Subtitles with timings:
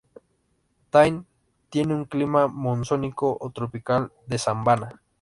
[0.89, 1.25] Thane
[1.69, 4.99] tiene un clima monzónico o tropical de sabana.